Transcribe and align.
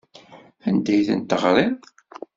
Anda 0.67 0.89
ay 0.93 1.03
ten-teɣriḍ? 1.07 1.75